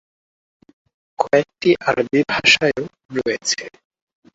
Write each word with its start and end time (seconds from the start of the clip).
কয়েকটি 1.19 1.69
আরবি 1.87 2.19
ভাষায়ও 2.31 2.83
রয়েছে। 3.17 3.61